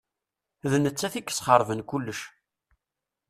D 0.71 0.73
nettat 0.83 1.15
i 1.19 1.21
yesxeṛben 1.27 1.79
kullec. 1.89 2.21